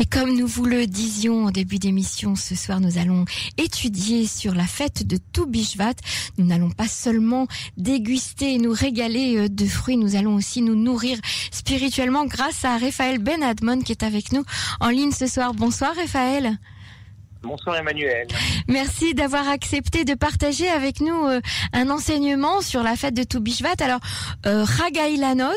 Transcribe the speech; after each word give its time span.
Et 0.00 0.06
comme 0.06 0.36
nous 0.36 0.46
vous 0.46 0.64
le 0.64 0.86
disions 0.86 1.44
au 1.44 1.50
début 1.50 1.78
d'émission, 1.78 2.34
ce 2.34 2.54
soir 2.56 2.80
nous 2.80 2.98
allons 2.98 3.24
étudier 3.58 4.26
sur 4.26 4.54
la 4.54 4.66
fête 4.66 5.06
de 5.06 5.18
Toubishvat. 5.32 5.94
Nous 6.36 6.46
n'allons 6.46 6.70
pas 6.70 6.88
seulement 6.88 7.46
déguster 7.76 8.54
et 8.54 8.58
nous 8.58 8.72
régaler 8.72 9.36
euh, 9.36 9.48
de 9.48 9.66
fruits, 9.66 9.96
nous 9.96 10.16
allons 10.16 10.34
aussi 10.34 10.62
nous 10.62 10.74
nourrir 10.74 11.18
spirituellement 11.52 12.24
grâce 12.24 12.64
à 12.64 12.76
Raphaël 12.76 13.18
Ben 13.18 13.42
Admon 13.42 13.80
qui 13.80 13.92
est 13.92 14.02
avec 14.02 14.32
nous 14.32 14.44
en 14.80 14.88
ligne 14.88 15.12
ce 15.12 15.26
soir. 15.26 15.54
Bonsoir 15.54 15.94
Raphaël. 15.94 16.58
Bonsoir 17.44 17.76
Emmanuel. 17.76 18.26
Merci 18.68 19.14
d'avoir 19.14 19.48
accepté 19.48 20.04
de 20.04 20.14
partager 20.14 20.68
avec 20.68 21.00
nous 21.00 21.26
euh, 21.26 21.40
un 21.72 21.90
enseignement 21.90 22.60
sur 22.62 22.82
la 22.82 22.96
fête 22.96 23.14
de 23.14 23.22
Toubishvat. 23.22 23.74
Alors, 23.80 24.00
euh, 24.46 24.64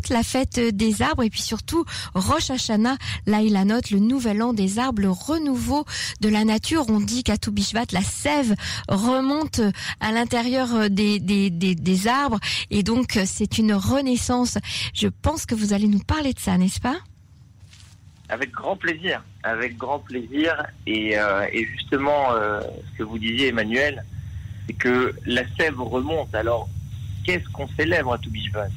la 0.09 0.23
fête 0.23 0.59
des 0.59 1.02
arbres, 1.02 1.23
et 1.23 1.29
puis 1.29 1.41
surtout 1.41 1.85
Rosh 2.13 2.49
Hashanah, 2.49 2.97
l'Ailanot, 3.25 3.81
le 3.91 3.99
nouvel 3.99 4.41
an 4.41 4.53
des 4.53 4.79
arbres, 4.79 5.02
le 5.02 5.11
renouveau 5.11 5.85
de 6.21 6.29
la 6.29 6.43
nature. 6.43 6.85
On 6.89 6.99
dit 6.99 7.23
qu'à 7.23 7.38
Toubishvat, 7.38 7.85
la 7.91 8.01
sève 8.01 8.55
remonte 8.90 9.62
à 9.99 10.12
l'intérieur 10.12 10.90
des, 10.90 11.20
des, 11.20 11.49
des, 11.49 11.76
des 11.76 12.07
arbres, 12.07 12.40
et 12.70 12.84
donc 12.84 13.20
c'est 13.26 13.57
une 13.57 13.73
renaissance. 13.73 14.57
Je 14.93 15.07
pense 15.07 15.45
que 15.45 15.55
vous 15.55 15.73
allez 15.73 15.88
nous 15.88 15.99
parler 15.99 16.34
de 16.34 16.40
ça, 16.40 16.57
n'est-ce 16.57 16.79
pas? 16.79 16.98
Avec 18.30 18.52
grand 18.52 18.76
plaisir, 18.76 19.23
avec 19.44 19.77
grand 19.77 19.99
plaisir. 19.99 20.66
Et, 20.85 21.18
euh, 21.18 21.45
et 21.52 21.66
justement, 21.66 22.34
euh, 22.34 22.59
ce 22.91 22.98
que 22.98 23.04
vous 23.04 23.18
disiez, 23.18 23.48
Emmanuel, 23.48 24.04
c'est 24.66 24.73
que 24.73 25.13
la 25.26 25.44
sève 25.58 25.80
remonte. 25.80 26.34
Alors, 26.35 26.68
qu'est-ce 27.23 27.48
qu'on 27.49 27.68
célèbre 27.70 28.13
à 28.13 28.18
Toubishvat 28.18 28.68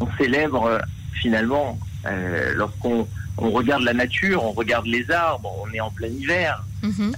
On 0.00 0.08
célèbre 0.18 0.64
euh, 0.64 0.78
finalement, 1.14 1.78
euh, 2.06 2.52
lorsqu'on 2.54 3.08
on 3.38 3.50
regarde 3.50 3.84
la 3.84 3.94
nature, 3.94 4.44
on 4.44 4.52
regarde 4.52 4.86
les 4.86 5.10
arbres, 5.10 5.50
on 5.64 5.72
est 5.72 5.80
en 5.80 5.90
plein 5.90 6.08
hiver. 6.08 6.64
Mhm. 6.82 7.14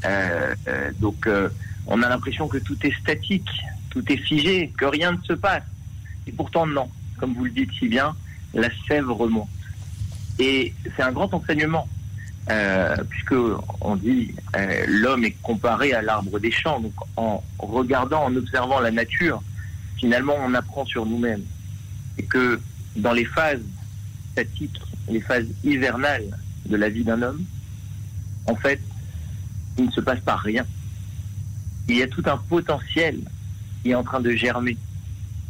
Donc, 1.01 1.29
on 1.87 2.03
a 2.03 2.09
l'impression 2.09 2.47
que 2.47 2.59
tout 2.59 2.77
est 2.83 2.95
statique, 3.01 3.51
tout 3.89 4.05
est 4.13 4.19
figé, 4.19 4.71
que 4.77 4.85
rien 4.85 5.13
ne 5.13 5.23
se 5.23 5.33
passe. 5.33 5.63
Et 6.27 6.33
pourtant, 6.33 6.67
non. 6.67 6.89
Comme 7.19 7.35
vous 7.35 7.45
le 7.45 7.51
dites 7.51 7.71
si 7.79 7.89
bien, 7.89 8.15
la 8.55 8.69
sève 8.87 9.11
remonte. 9.11 9.49
Et 10.41 10.73
c'est 10.97 11.03
un 11.03 11.13
grand 11.13 11.33
enseignement, 11.35 11.87
euh, 12.51 12.97
puisque 13.11 13.35
on 13.83 13.95
dit 13.97 14.35
euh, 14.57 14.85
l'homme 14.89 15.23
est 15.25 15.37
comparé 15.43 15.93
à 15.93 16.01
l'arbre 16.01 16.39
des 16.41 16.51
champs. 16.51 16.81
Donc, 16.81 16.95
en 17.17 17.45
regardant, 17.59 18.25
en 18.25 18.35
observant 18.35 18.81
la 18.81 18.91
nature, 18.91 19.43
finalement, 19.99 20.35
on 20.43 20.55
apprend 20.55 20.87
sur 20.87 21.05
nous-mêmes. 21.05 21.45
Et 22.17 22.25
que 22.25 22.59
dans 22.97 23.13
les 23.13 23.27
phases 23.27 23.63
statiques, 24.33 24.81
les 25.11 25.21
phases 25.21 25.47
hivernales 25.63 26.39
de 26.65 26.77
la 26.77 26.89
vie 26.89 27.05
d'un 27.05 27.21
homme, 27.21 27.45
en 28.47 28.57
fait, 28.57 28.81
il 29.77 29.87
ne 29.87 29.91
se 29.91 30.01
passe 30.01 30.21
pas 30.21 30.37
rien. 30.37 30.65
Il 31.87 31.97
y 31.97 32.03
a 32.03 32.07
tout 32.07 32.23
un 32.25 32.39
potentiel 32.39 33.21
qui 33.83 33.91
est 33.91 33.95
en 33.95 34.05
train 34.05 34.21
de 34.21 34.31
germer. 34.31 34.79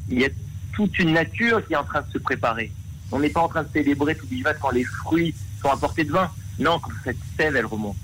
Il 0.08 0.20
y 0.20 0.24
a 0.24 0.30
toute 0.72 0.98
une 0.98 1.12
nature 1.12 1.64
qui 1.64 1.74
est 1.74 1.76
en 1.76 1.84
train 1.84 2.02
de 2.02 2.10
se 2.10 2.18
préparer. 2.18 2.72
On 3.12 3.18
n'est 3.18 3.30
pas 3.30 3.40
en 3.40 3.48
train 3.48 3.62
de 3.62 3.68
célébrer 3.72 4.14
tout 4.16 4.26
Bivat 4.26 4.54
quand 4.54 4.70
les 4.70 4.84
fruits 4.84 5.34
sont 5.62 5.70
à 5.70 5.76
portée 5.76 6.04
de 6.04 6.12
vin. 6.12 6.30
Non, 6.58 6.78
quand 6.78 6.90
cette 7.04 7.18
sève, 7.36 7.56
elle 7.56 7.66
remonte. 7.66 7.96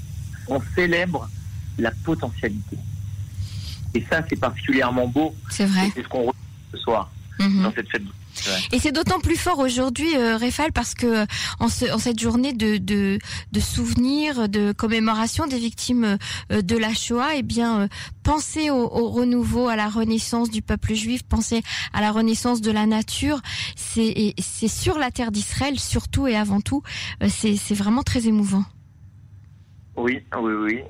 On 0.49 0.61
célèbre 0.75 1.29
la 1.79 1.91
potentialité. 1.91 2.77
Et 3.95 4.05
ça, 4.11 4.23
c'est 4.29 4.37
particulièrement 4.41 5.07
beau. 5.09 5.35
C'est 5.51 5.67
vrai. 5.67 5.91
C'est 5.95 6.03
ce 6.03 6.09
qu'on 6.09 6.19
retrouve 6.27 6.35
ce 6.73 6.79
soir 6.79 7.11
Mhm. 7.39 7.63
dans 7.63 7.73
cette 7.73 7.89
fête. 7.91 8.03
Et 8.73 8.79
c'est 8.79 8.93
d'autant 8.93 9.19
plus 9.21 9.37
fort 9.37 9.59
aujourd'hui, 9.59 10.17
euh, 10.17 10.37
Réfal, 10.37 10.73
parce 10.73 10.95
que 10.95 11.07
euh, 11.07 11.27
en, 11.61 11.69
ce- 11.69 11.93
en 11.93 11.99
cette 11.99 12.21
journée 12.21 12.53
de, 12.53 12.77
de, 12.77 13.19
de 13.53 13.61
souvenirs, 13.61 14.49
de 14.49 14.73
commémoration 14.73 15.47
des 15.47 15.59
victimes 15.59 16.19
euh, 16.53 16.63
de 16.63 16.77
la 16.77 16.93
Shoah, 16.95 17.37
eh 17.37 17.43
bien, 17.43 17.81
euh, 17.83 17.89
penser 18.23 18.71
au, 18.71 18.77
au 18.85 19.09
renouveau, 19.11 19.69
à 19.69 19.77
la 19.77 19.89
renaissance 19.89 20.51
du 20.51 20.63
peuple 20.63 20.95
juif, 20.95 21.23
penser 21.23 21.63
à 21.93 22.01
la 22.01 22.13
renaissance 22.13 22.61
de 22.61 22.71
la 22.71 22.87
nature, 22.87 23.41
c'est 23.77 24.35
sur 24.69 24.99
la 24.99 25.11
terre 25.11 25.31
d'Israël, 25.33 25.79
surtout 25.79 26.27
et 26.27 26.37
avant 26.37 26.61
tout, 26.61 26.83
euh, 27.23 27.29
c'est 27.29 27.75
vraiment 27.75 28.03
très 28.03 28.27
émouvant. 28.27 28.65
Oui, 29.97 30.21
oui, 30.39 30.53
oui. 30.53 30.81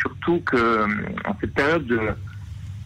Surtout 0.00 0.40
que 0.46 0.84
en 1.26 1.34
cette 1.40 1.52
période 1.54 1.86
de, 1.86 1.98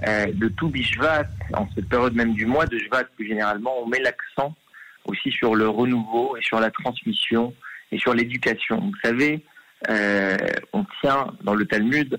euh, 0.06 0.26
de 0.32 0.48
tout 0.48 0.68
Bishvat, 0.68 1.26
en 1.52 1.68
cette 1.74 1.88
période 1.88 2.14
même 2.14 2.34
du 2.34 2.46
mois 2.46 2.66
de 2.66 2.78
Shvat 2.78 3.04
plus 3.16 3.28
généralement, 3.28 3.72
on 3.82 3.86
met 3.86 4.00
l'accent 4.00 4.54
aussi 5.04 5.30
sur 5.30 5.54
le 5.54 5.68
renouveau 5.68 6.36
et 6.36 6.42
sur 6.42 6.60
la 6.60 6.70
transmission 6.70 7.54
et 7.92 7.98
sur 7.98 8.14
l'éducation. 8.14 8.80
Vous 8.80 8.98
savez, 9.02 9.44
euh, 9.88 10.36
on 10.72 10.84
tient 11.00 11.28
dans 11.42 11.54
le 11.54 11.66
Talmud 11.66 12.18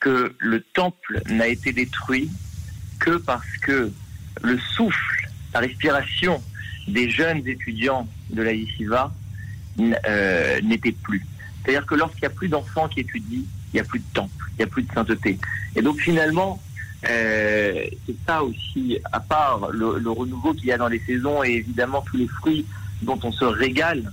que 0.00 0.34
le 0.38 0.60
temple 0.60 1.22
n'a 1.28 1.48
été 1.48 1.72
détruit 1.72 2.30
que 3.00 3.16
parce 3.16 3.56
que 3.58 3.90
le 4.42 4.58
souffle, 4.58 5.28
la 5.52 5.60
respiration 5.60 6.42
des 6.86 7.10
jeunes 7.10 7.46
étudiants 7.46 8.06
de 8.30 8.42
la 8.42 8.52
yeshiva 8.52 9.12
euh, 9.80 10.60
n'était 10.60 10.92
plus. 10.92 11.24
C'est-à-dire 11.62 11.86
que 11.86 11.94
lorsqu'il 11.94 12.20
n'y 12.20 12.26
a 12.26 12.36
plus 12.36 12.48
d'enfants 12.48 12.88
qui 12.88 13.00
étudient, 13.00 13.42
il 13.72 13.74
n'y 13.74 13.80
a 13.80 13.84
plus 13.84 13.98
de 13.98 14.04
temple, 14.14 14.46
il 14.52 14.56
n'y 14.58 14.64
a 14.64 14.68
plus 14.68 14.82
de 14.84 14.92
sainteté. 14.92 15.38
Et 15.74 15.82
donc 15.82 15.98
finalement, 15.98 16.62
c'est 17.02 18.16
ça 18.26 18.42
aussi, 18.42 18.98
à 19.12 19.20
part 19.20 19.68
le, 19.70 19.98
le 19.98 20.10
renouveau 20.10 20.54
qu'il 20.54 20.66
y 20.66 20.72
a 20.72 20.78
dans 20.78 20.88
les 20.88 21.00
saisons 21.00 21.44
et 21.44 21.50
évidemment 21.52 22.02
tous 22.02 22.16
les 22.16 22.26
fruits 22.28 22.64
dont 23.02 23.18
on 23.22 23.32
se 23.32 23.44
régale, 23.44 24.10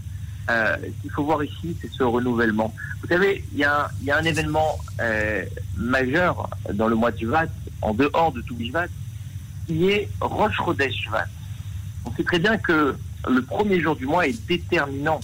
euh, 0.50 0.76
ce 0.82 1.02
qu'il 1.02 1.12
faut 1.12 1.24
voir 1.24 1.44
ici, 1.44 1.76
c'est 1.82 1.90
ce 1.92 2.04
renouvellement. 2.04 2.74
Vous 3.02 3.08
savez, 3.08 3.44
il 3.54 3.60
y 3.60 3.64
a, 3.64 3.86
un- 3.86 3.88
il 4.02 4.08
y 4.08 4.12
a 4.12 4.18
un 4.18 4.24
événement 4.24 4.78
euh, 5.00 5.44
majeur 5.78 6.50
dans 6.74 6.88
le 6.88 6.96
mois 6.96 7.12
de 7.12 7.20
Shvat, 7.20 7.48
en 7.82 7.94
dehors 7.94 8.32
de 8.34 8.42
tout 8.42 8.58
Shvat, 8.60 8.88
qui 9.68 9.90
est 9.90 10.10
Rosh 10.20 10.56
Chodesh 10.58 11.04
Shvat. 11.06 11.28
On 12.06 12.14
sait 12.14 12.24
très 12.24 12.40
bien 12.40 12.58
que 12.58 12.96
le 13.30 13.42
premier 13.42 13.80
jour 13.80 13.96
du 13.96 14.06
mois 14.06 14.28
est 14.28 14.46
déterminant 14.48 15.22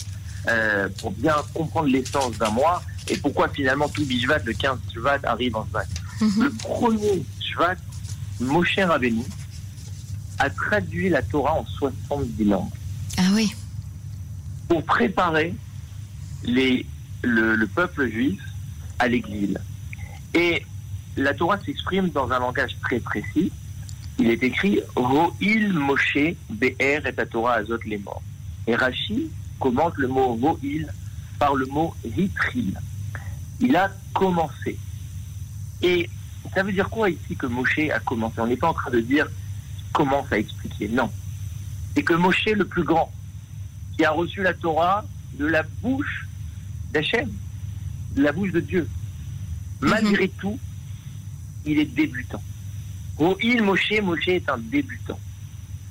euh, 0.47 0.87
pour 0.99 1.11
bien 1.11 1.35
comprendre 1.53 1.89
l'essence 1.89 2.37
d'un 2.37 2.49
mois 2.51 2.81
et 3.09 3.17
pourquoi 3.17 3.49
finalement 3.49 3.89
tout 3.89 4.05
Bishvat, 4.05 4.39
le 4.45 4.53
15 4.53 4.77
Shvat, 4.93 5.19
arrive 5.23 5.57
en 5.57 5.65
Shvat. 5.69 5.83
Mhm. 6.21 6.43
Le 6.43 6.49
premier 6.51 7.23
Moshe 8.39 8.79
Rabbeinu 8.79 9.23
a 10.39 10.49
traduit 10.49 11.09
la 11.09 11.21
Torah 11.21 11.55
en 11.55 11.65
70 11.65 12.45
langues 12.45 12.69
Ah 13.17 13.29
oui. 13.33 13.53
pour 14.67 14.83
préparer 14.83 15.53
les, 16.43 16.85
le, 17.23 17.55
le 17.55 17.67
peuple 17.67 18.09
juif 18.09 18.41
à 18.99 19.07
l'exil. 19.07 19.59
Et 20.33 20.65
la 21.17 21.33
Torah 21.33 21.59
s'exprime 21.65 22.09
dans 22.09 22.31
un 22.31 22.39
langage 22.39 22.77
très 22.81 22.99
précis. 22.99 23.51
Il 24.17 24.29
est 24.29 24.43
écrit 24.43 24.79
Ro'il 24.95 25.73
Moshe 25.73 26.35
Be'er 26.49 27.05
et 27.05 27.25
Torah 27.29 27.55
Azot 27.55 27.79
les 27.85 27.97
morts. 27.97 28.21
Et 28.67 28.75
Rashi 28.75 29.29
commente 29.59 29.97
le 29.97 30.07
mot 30.07 30.35
Ro'il 30.35 30.87
par 31.39 31.55
le 31.55 31.65
mot 31.65 31.93
Hitril. 32.05 32.79
Il 33.59 33.75
a 33.75 33.91
commencé. 34.13 34.77
Et 35.81 36.09
ça 36.53 36.63
veut 36.63 36.71
dire 36.71 36.89
quoi 36.89 37.09
ici 37.09 37.35
que 37.35 37.45
Moshe 37.45 37.79
a 37.93 37.99
commencé? 37.99 38.39
On 38.39 38.47
n'est 38.47 38.57
pas 38.57 38.69
en 38.69 38.73
train 38.73 38.91
de 38.91 38.99
dire 38.99 39.27
commence 39.93 40.31
à 40.31 40.37
expliquer. 40.37 40.87
Non. 40.87 41.09
C'est 41.95 42.03
que 42.03 42.13
Moshe, 42.13 42.45
le 42.45 42.65
plus 42.65 42.83
grand, 42.83 43.11
qui 43.97 44.05
a 44.05 44.11
reçu 44.11 44.41
la 44.41 44.53
Torah 44.53 45.05
de 45.33 45.45
la 45.45 45.63
bouche 45.81 46.27
d'Hachem, 46.91 47.29
de 48.15 48.21
la 48.21 48.31
bouche 48.31 48.51
de 48.51 48.59
Dieu. 48.59 48.87
Malgré 49.81 50.29
tout, 50.29 50.59
il 51.65 51.79
est 51.79 51.85
débutant. 51.85 52.41
Oh, 53.17 53.37
il, 53.41 53.61
Moshe, 53.61 53.91
Moshe 54.01 54.27
est 54.27 54.49
un 54.49 54.57
débutant. 54.57 55.19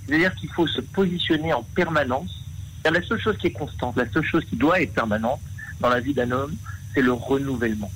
C'est-à-dire 0.06 0.34
qu'il 0.36 0.50
faut 0.50 0.66
se 0.66 0.80
positionner 0.80 1.52
en 1.52 1.62
permanence. 1.62 2.44
C'est 2.82 2.90
la 2.90 3.02
seule 3.02 3.20
chose 3.20 3.36
qui 3.38 3.48
est 3.48 3.52
constante, 3.52 3.96
la 3.96 4.10
seule 4.10 4.24
chose 4.24 4.44
qui 4.46 4.56
doit 4.56 4.80
être 4.80 4.94
permanente 4.94 5.40
dans 5.80 5.88
la 5.90 6.00
vie 6.00 6.14
d'un 6.14 6.30
homme, 6.30 6.54
c'est 6.94 7.02
le 7.02 7.12
renouvellement. 7.12 7.90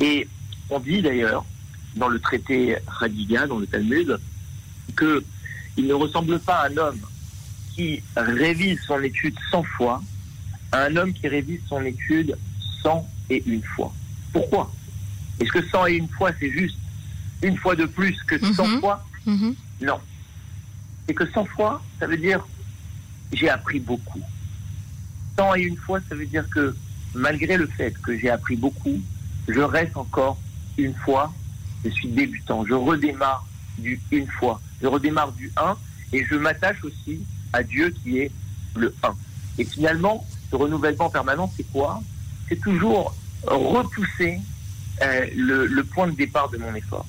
Et 0.00 0.28
on 0.68 0.80
dit 0.80 1.00
d'ailleurs, 1.00 1.44
dans 1.96 2.08
le 2.08 2.18
traité 2.18 2.76
Radiga, 2.86 3.46
dans 3.46 3.58
le 3.58 3.66
Talmud, 3.66 4.18
que 4.96 5.24
il 5.76 5.86
ne 5.86 5.94
ressemble 5.94 6.38
pas 6.40 6.62
à 6.62 6.68
un 6.68 6.76
homme 6.76 7.00
qui 7.74 8.02
révise 8.16 8.80
son 8.86 9.00
étude 9.02 9.36
100 9.50 9.62
fois 9.62 10.02
à 10.72 10.82
un 10.84 10.96
homme 10.96 11.12
qui 11.12 11.28
révise 11.28 11.60
son 11.68 11.80
étude 11.82 12.36
100 12.82 13.08
et 13.30 13.42
une 13.46 13.62
fois. 13.62 13.92
Pourquoi? 14.32 14.72
Est-ce 15.40 15.50
que 15.52 15.66
100 15.66 15.86
et 15.86 15.94
une 15.94 16.08
fois, 16.08 16.30
c'est 16.38 16.50
juste 16.50 16.76
une 17.42 17.56
fois 17.56 17.74
de 17.76 17.86
plus 17.86 18.16
que 18.26 18.38
100 18.54 18.66
Mhm. 18.66 18.80
fois? 18.80 19.06
Mhm. 19.24 19.54
Non. 19.82 19.98
C'est 21.06 21.14
que 21.14 21.30
100 21.30 21.44
fois, 21.46 21.82
ça 22.00 22.06
veut 22.06 22.16
dire 22.18 22.44
j'ai 23.32 23.48
appris 23.48 23.78
beaucoup. 23.78 24.20
100 25.36 25.54
et 25.54 25.62
une 25.62 25.76
fois, 25.76 26.00
ça 26.08 26.14
veut 26.14 26.26
dire 26.26 26.48
que 26.50 26.74
malgré 27.14 27.56
le 27.56 27.66
fait 27.66 27.94
que 28.02 28.18
j'ai 28.18 28.30
appris 28.30 28.56
beaucoup, 28.56 29.00
je 29.46 29.60
reste 29.60 29.96
encore 29.96 30.38
une 30.76 30.94
fois, 30.94 31.32
je 31.84 31.90
suis 31.90 32.08
débutant. 32.08 32.64
Je 32.66 32.74
redémarre 32.74 33.46
du 33.78 34.00
une 34.10 34.26
fois. 34.26 34.60
Je 34.82 34.86
redémarre 34.86 35.32
du 35.32 35.52
1 35.56 35.76
et 36.12 36.24
je 36.24 36.34
m'attache 36.34 36.82
aussi 36.84 37.20
à 37.52 37.62
Dieu 37.62 37.94
qui 38.02 38.18
est 38.18 38.30
le 38.76 38.94
1. 39.02 39.14
Et 39.58 39.64
finalement, 39.64 40.24
Ce 40.50 40.56
renouvellement 40.56 41.10
permanent, 41.10 41.52
c'est 41.54 41.70
quoi? 41.70 42.00
C'est 42.48 42.60
toujours 42.60 43.14
repousser 43.42 44.38
euh, 45.02 45.26
le, 45.36 45.82
point 45.84 46.06
de 46.06 46.16
départ 46.16 46.48
de 46.48 46.56
mon 46.56 46.74
effort. 46.74 47.04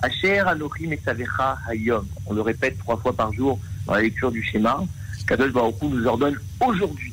Asher 0.00 0.38
Anochim 0.38 0.92
et 0.92 1.00
Savecha 1.04 1.58
Hayom. 1.68 2.06
On 2.24 2.32
le 2.32 2.40
répète 2.40 2.78
trois 2.78 2.96
fois 2.96 3.12
par 3.12 3.32
jour 3.34 3.58
dans 3.86 3.94
la 3.94 4.00
lecture 4.00 4.32
du 4.32 4.42
schéma. 4.42 4.82
Kadosh 5.26 5.52
Baruch 5.52 5.74
nous 5.82 6.06
ordonne 6.06 6.38
aujourd'hui. 6.60 7.12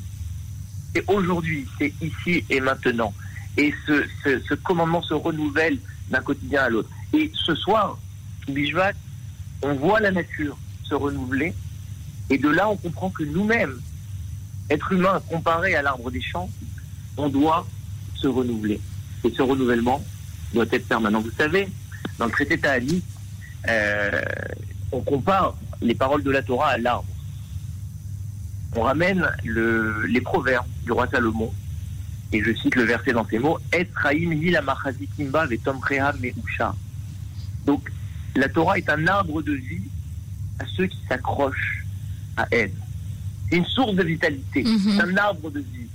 C'est 0.94 1.04
aujourd'hui, 1.06 1.66
c'est 1.78 1.92
ici 2.00 2.42
et 2.48 2.60
maintenant. 2.60 3.12
Et 3.58 3.74
ce 3.86 4.54
commandement 4.54 5.02
se 5.02 5.12
renouvelle 5.12 5.78
d'un 6.10 6.20
quotidien 6.20 6.64
à 6.64 6.68
l'autre. 6.68 6.88
Et 7.12 7.30
ce 7.34 7.54
soir, 7.54 7.98
Bishvat, 8.48 8.92
on 9.62 9.74
voit 9.74 10.00
la 10.00 10.10
nature 10.10 10.56
se 10.84 10.94
renouveler. 10.94 11.54
Et 12.30 12.38
de 12.38 12.48
là, 12.48 12.68
on 12.68 12.76
comprend 12.76 13.10
que 13.10 13.24
nous-mêmes, 13.24 13.80
êtres 14.70 14.92
humains, 14.92 15.20
comparés 15.28 15.74
à 15.74 15.82
l'arbre 15.82 16.10
des 16.10 16.20
champs, 16.20 16.48
on 17.16 17.28
doit 17.28 17.66
se 18.14 18.28
renouveler. 18.28 18.80
Et 19.24 19.30
ce 19.30 19.42
renouvellement 19.42 20.04
doit 20.52 20.66
être 20.70 20.86
permanent. 20.86 21.20
Vous 21.20 21.30
savez, 21.36 21.68
dans 22.18 22.26
le 22.26 22.32
traité 22.32 22.58
Tahani, 22.58 23.02
euh, 23.68 24.22
on 24.92 25.00
compare 25.00 25.54
les 25.80 25.94
paroles 25.94 26.22
de 26.22 26.30
la 26.30 26.42
Torah 26.42 26.70
à 26.70 26.78
l'arbre. 26.78 27.08
On 28.76 28.82
ramène 28.82 29.28
le, 29.44 30.04
les 30.06 30.20
proverbes 30.20 30.66
du 30.84 30.92
roi 30.92 31.06
Salomon, 31.10 31.52
et 32.32 32.42
je 32.42 32.52
cite 32.54 32.74
le 32.74 32.84
verset 32.84 33.12
dans 33.12 33.26
ces 33.26 33.38
mots. 33.38 33.58
Donc, 37.66 37.90
la 38.36 38.48
Torah 38.48 38.78
est 38.78 38.88
un 38.90 39.06
arbre 39.06 39.42
de 39.42 39.52
vie 39.52 39.82
à 40.58 40.64
ceux 40.76 40.86
qui 40.86 40.98
s'accrochent 41.08 41.84
à 42.36 42.46
elle. 42.50 42.72
C'est 43.50 43.56
une 43.56 43.64
source 43.66 43.94
de 43.94 44.02
vitalité, 44.02 44.62
Mhm. 44.64 44.78
c'est 44.96 45.00
un 45.02 45.16
arbre 45.16 45.50
de 45.50 45.60
vie. 45.60 45.88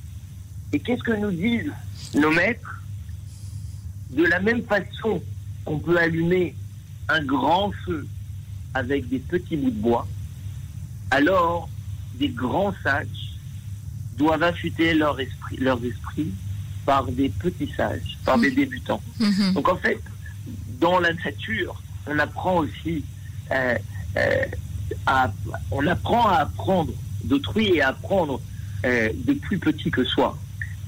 Et 0.72 0.80
qu'est-ce 0.80 1.04
que 1.04 1.12
nous 1.16 1.32
disent 1.32 1.72
nos 2.16 2.32
maîtres? 2.32 2.82
De 4.10 4.24
la 4.26 4.40
même 4.40 4.64
façon 4.64 5.22
qu'on 5.66 5.80
peut 5.80 5.98
allumer 5.98 6.56
un 7.10 7.24
grand 7.24 7.72
feu 7.86 8.08
avec 8.74 9.08
des 9.10 9.20
petits 9.20 9.58
bouts 9.58 9.70
de 9.72 9.80
bois, 9.82 10.08
alors 11.12 11.70
des 12.16 12.30
grands 12.30 12.74
sages 12.84 13.33
doivent 14.18 14.44
affûter 14.44 14.94
leur 14.94 15.20
esprit, 15.20 15.58
leurs 15.58 15.84
esprits 15.84 16.32
par 16.86 17.06
des 17.06 17.30
petits 17.30 17.72
sages, 17.76 18.18
par 18.26 18.38
des 18.38 18.52
débutants. 18.52 19.02
Mhm. 19.20 19.54
Donc 19.54 19.70
en 19.70 19.78
fait, 19.78 20.00
dans 20.80 21.00
la 21.00 21.14
nature, 21.14 21.82
on 22.08 22.20
apprend 22.20 22.58
aussi 22.58 23.04
euh, 23.52 23.78
euh, 24.18 24.46
à, 25.06 25.32
on 25.72 25.86
apprend 25.88 26.28
à 26.28 26.38
apprendre 26.40 26.94
d'autrui 27.24 27.76
et 27.76 27.82
à 27.82 27.90
apprendre 27.90 28.42
euh, 28.86 29.10
de 29.16 29.34
plus 29.34 29.58
petit 29.58 29.90
que 29.90 30.04
soi. 30.04 30.38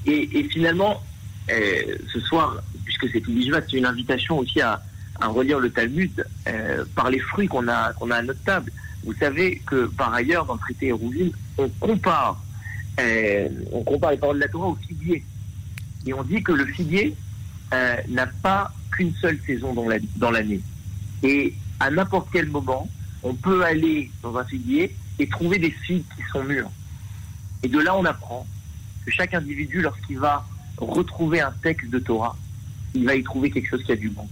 Et, 0.04 0.38
et 0.38 0.44
finalement, 0.44 1.02
ce 1.48 2.20
soir, 2.20 2.56
puisque 2.84 3.08
c'est 3.12 3.26
Ubishvat, 3.26 3.62
c'est 3.70 3.76
une 3.76 3.86
invitation 3.86 4.38
aussi 4.38 4.60
à, 4.60 4.82
à 5.20 5.28
relire 5.28 5.60
le 5.60 5.70
Talmud 5.70 6.26
par 6.94 7.08
les 7.08 7.20
fruits 7.20 7.46
qu'on 7.46 7.68
a, 7.68 7.92
qu'on 7.92 8.10
a 8.10 8.16
à 8.16 8.22
notre 8.22 8.42
table. 8.42 8.72
Vous 9.04 9.14
savez 9.14 9.62
que 9.64 9.86
par 9.86 10.12
ailleurs, 10.12 10.44
dans 10.44 10.54
le 10.54 10.58
traité 10.58 10.88
Hérouville, 10.88 11.32
on 11.56 11.68
compare, 11.80 12.40
euh, 13.00 13.48
on 13.72 13.82
compare 13.82 14.12
les 14.12 14.16
paroles 14.16 14.36
de 14.36 14.42
la 14.42 14.48
Torah 14.48 14.68
au 14.68 14.76
figuier. 14.76 15.24
Et 16.06 16.14
on 16.14 16.22
dit 16.22 16.42
que 16.42 16.52
le 16.52 16.66
figuier 16.66 17.14
euh, 17.74 17.96
n'a 18.08 18.26
pas 18.26 18.72
qu'une 18.92 19.12
seule 19.14 19.38
saison 19.44 19.74
dans 19.74 19.88
la- 19.88 19.98
dans 20.16 20.30
l'année. 20.30 20.60
Et 21.22 21.54
à 21.80 21.90
n'importe 21.90 22.28
quel 22.32 22.46
moment, 22.46 22.88
on 23.22 23.34
peut 23.34 23.64
aller 23.64 24.10
dans 24.22 24.36
un 24.36 24.44
figuier 24.44 24.94
et 25.18 25.28
trouver 25.28 25.58
des 25.58 25.70
figues 25.70 26.04
qui 26.16 26.22
sont 26.32 26.44
mûres. 26.44 26.70
Et 27.62 27.68
de 27.68 27.78
là, 27.80 27.96
on 27.96 28.04
apprend 28.04 28.46
que 29.04 29.10
chaque 29.10 29.34
individu, 29.34 29.80
lorsqu'il 29.80 30.18
va 30.18 30.46
retrouver 30.76 31.40
un 31.40 31.52
texte 31.62 31.90
de 31.90 31.98
Torah, 31.98 32.36
il 32.94 33.04
va 33.04 33.14
y 33.14 33.22
trouver 33.22 33.50
quelque 33.50 33.68
chose 33.68 33.82
qui 33.82 33.92
a 33.92 33.96
du 33.96 34.10
bon. 34.10 34.28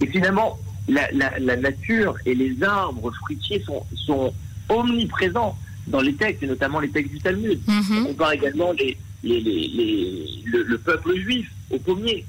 Et 0.00 0.06
finalement, 0.06 0.58
la, 0.88 1.08
nature 1.56 2.16
et 2.26 2.34
les 2.34 2.62
arbres 2.62 3.12
fruitiers 3.12 3.62
sont 3.94 4.32
omniprésents 4.68 5.56
dans 5.86 6.00
les 6.00 6.14
textes, 6.14 6.42
et 6.42 6.46
notamment 6.46 6.80
les 6.80 6.90
textes 6.90 7.12
du 7.12 7.20
Talmud. 7.20 7.60
On 7.68 7.72
Mhm. 7.72 8.06
compare 8.06 8.32
également 8.32 8.72
les, 8.72 8.96
les, 9.22 9.40
les- 9.40 9.68
les- 9.68 10.42
le, 10.44 10.62
le 10.64 10.78
peuple 10.78 11.16
juif 11.20 11.50
au 11.70 11.78
pommier. 11.78 12.24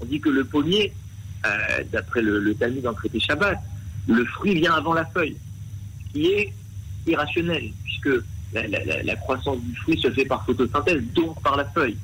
On 0.00 0.04
dit 0.04 0.20
que 0.20 0.28
le 0.28 0.44
pommier, 0.44 0.92
euh, 1.46 1.50
d'après 1.92 2.22
le, 2.22 2.38
le 2.40 2.54
Talmud 2.54 2.82
dans 2.82 2.90
le 2.90 2.96
traité 2.96 3.18
Shabbat, 3.20 3.58
le 4.08 4.24
fruit 4.26 4.54
vient 4.54 4.74
avant 4.74 4.92
la 4.94 5.04
feuille, 5.06 5.36
ce 6.08 6.12
qui 6.12 6.26
est 6.26 6.52
irrationnel, 7.06 7.70
puisque 7.84 8.22
la, 8.52 8.66
la- 8.68 8.84
la- 8.84 9.02
la 9.02 9.16
croissance 9.16 9.60
du 9.62 9.74
fruit 9.76 9.98
se 10.00 10.10
fait 10.10 10.24
par 10.26 10.44
photosynthèse, 10.44 11.02
donc 11.14 11.40
par 11.42 11.56
la 11.56 11.64
feuille. 11.66 11.96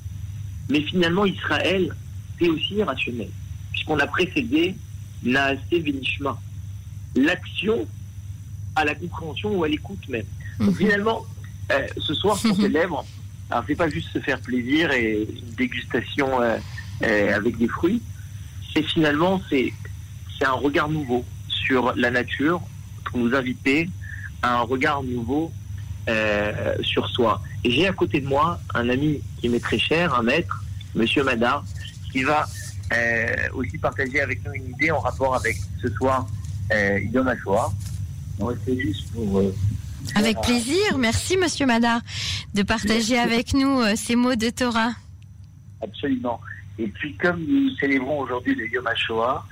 Mais 0.70 0.80
finalement, 0.82 1.24
Israël, 1.26 1.94
c'est 2.38 2.48
aussi 2.48 2.74
irrationnel, 2.74 3.28
puisqu'on 3.72 3.98
a 3.98 4.06
précédé 4.06 4.74
Naasé 5.22 5.80
Benishma, 5.80 6.40
l'action 7.16 7.86
à 8.76 8.84
la 8.84 8.94
compréhension 8.94 9.54
ou 9.56 9.64
à 9.64 9.68
l'écoute 9.68 10.08
même. 10.08 10.24
Donc 10.60 10.70
Mhm. 10.70 10.74
finalement, 10.76 11.26
euh, 11.72 11.86
ce 11.98 12.14
soir, 12.14 12.38
on 12.44 12.54
célèbre. 12.54 13.04
Alors, 13.50 13.64
c'est 13.66 13.74
pas 13.76 13.88
juste 13.88 14.08
se 14.12 14.18
faire 14.18 14.40
plaisir 14.40 14.90
et 14.92 15.22
une 15.22 15.54
dégustation 15.54 16.40
euh, 16.42 16.58
euh, 17.02 17.34
avec 17.36 17.56
des 17.56 17.68
fruits. 17.68 18.02
C'est 18.74 18.82
finalement, 18.82 19.40
c'est, 19.48 19.72
c'est 20.38 20.44
un 20.46 20.52
regard 20.52 20.88
nouveau 20.88 21.24
sur 21.48 21.94
la 21.96 22.10
nature 22.10 22.60
pour 23.04 23.18
nous 23.20 23.34
inviter 23.34 23.88
à 24.42 24.58
un 24.58 24.62
regard 24.62 25.02
nouveau 25.02 25.50
sur 26.80 27.06
soi. 27.10 27.42
Et 27.64 27.70
j'ai 27.70 27.86
à 27.86 27.92
côté 27.92 28.20
de 28.20 28.26
moi 28.26 28.58
un 28.74 28.88
ami 28.88 29.20
qui 29.40 29.50
m'est 29.50 29.60
très 29.60 29.78
cher, 29.78 30.14
un 30.14 30.22
maître, 30.22 30.64
Monsieur 30.94 31.22
Madar, 31.22 31.62
qui 32.10 32.22
va 32.22 32.46
aussi 33.52 33.76
partager 33.76 34.20
avec 34.22 34.42
nous 34.46 34.54
une 34.54 34.70
idée 34.70 34.90
en 34.90 35.00
rapport 35.00 35.34
avec 35.34 35.58
ce 35.82 35.88
soir 35.90 36.26
euh, 36.72 36.98
Yom 37.12 37.28
HaShoah. 37.28 37.70
Donc, 38.38 38.56
C'est 38.64 38.78
juste 38.80 39.10
pour 39.12 39.42
Avec 40.14 40.40
plaisir. 40.40 40.98
Merci, 40.98 41.36
Monsieur 41.36 41.66
Madar, 41.66 42.00
de 42.54 42.62
partager 42.62 43.18
avec 43.18 43.54
nous 43.54 43.80
euh, 43.80 43.94
ces 43.96 44.16
mots 44.16 44.34
de 44.34 44.50
Torah. 44.50 44.92
Absolument. 45.82 46.40
Et 46.78 46.86
puis, 46.88 47.14
comme 47.16 47.44
nous 47.46 47.70
célébrons 47.76 48.20
aujourd'hui 48.20 48.54
le 48.54 48.68
Yom 48.68 48.86
HaShoah, 48.86 49.44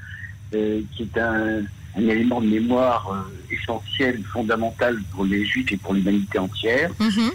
euh, 0.54 0.80
qui 0.96 1.02
est 1.04 1.18
un, 1.18 1.60
un 1.96 2.00
élément 2.08 2.40
de 2.40 2.46
mémoire 2.46 3.08
euh, 3.12 3.54
essentiel, 3.54 4.22
fondamental 4.32 5.00
pour 5.12 5.24
les 5.24 5.44
Juifs 5.44 5.70
et 5.72 5.76
pour 5.76 5.94
l'humanité 5.94 6.38
entière, 6.38 6.90
Mhm. 7.00 7.30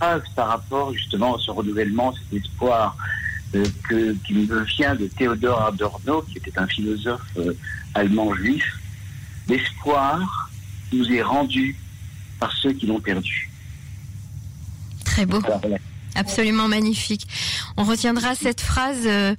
grâce 0.00 0.22
par 0.36 0.48
rapport 0.48 0.92
justement 0.94 1.34
à 1.36 1.38
ce 1.40 1.50
renouvellement, 1.50 2.12
cet 2.14 2.40
espoir 2.44 2.96
que, 3.52 4.12
qui 4.24 4.34
me 4.34 4.62
vient 4.64 4.94
de 4.94 5.06
Théodore 5.06 5.62
Adorno, 5.66 6.22
qui 6.22 6.38
était 6.38 6.56
un 6.58 6.66
philosophe 6.68 7.36
allemand 7.94 8.32
juif, 8.34 8.78
l'espoir 9.48 10.50
nous 10.92 11.10
est 11.10 11.22
rendu 11.22 11.74
par 12.38 12.56
ceux 12.56 12.72
qui 12.72 12.86
l'ont 12.86 13.00
perdu. 13.00 13.50
Très 15.04 15.26
beau. 15.26 15.40
Alors, 15.44 15.60
voilà. 15.60 15.78
Absolument 16.18 16.66
magnifique. 16.66 17.28
On 17.76 17.84
retiendra 17.84 18.34
cette 18.34 18.60
phrase 18.60 19.06
euh, 19.06 19.36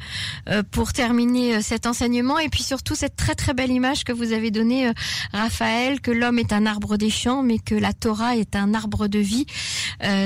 euh, 0.48 0.64
pour 0.64 0.94
terminer 0.94 1.56
euh, 1.56 1.62
cet 1.62 1.86
enseignement 1.86 2.40
et 2.40 2.48
puis 2.48 2.64
surtout 2.64 2.96
cette 2.96 3.18
très 3.18 3.36
très 3.36 3.54
belle 3.54 3.72
image 3.72 4.06
que 4.06 4.14
vous 4.14 4.32
avez 4.32 4.50
donnée, 4.50 4.92
Raphaël, 5.34 6.00
que 6.00 6.12
l'homme 6.12 6.40
est 6.40 6.54
un 6.54 6.66
arbre 6.66 6.96
des 6.96 7.10
champs, 7.10 7.44
mais 7.44 7.60
que 7.60 7.76
la 7.76 7.92
Torah 7.92 8.38
est 8.38 8.56
un 8.56 8.74
arbre 8.74 9.08
de 9.08 9.20
vie. 9.20 9.46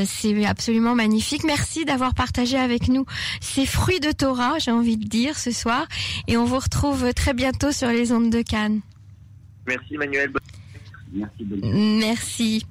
C'est 0.05 0.45
absolument 0.45 0.93
magnifique. 0.93 1.43
Merci 1.43 1.85
d'avoir 1.85 2.13
partagé 2.13 2.57
avec 2.57 2.87
nous 2.87 3.05
ces 3.41 3.65
fruits 3.65 3.99
de 3.99 4.11
Torah, 4.11 4.59
j'ai 4.59 4.71
envie 4.71 4.97
de 4.97 5.07
dire, 5.07 5.39
ce 5.39 5.51
soir. 5.51 5.87
Et 6.27 6.37
on 6.37 6.45
vous 6.45 6.59
retrouve 6.59 7.13
très 7.13 7.33
bientôt 7.33 7.71
sur 7.71 7.87
les 7.87 8.11
ondes 8.11 8.29
de 8.29 8.41
Cannes. 8.41 8.81
Merci 9.65 9.97
Manuel. 9.97 10.31
Merci. 11.63 12.65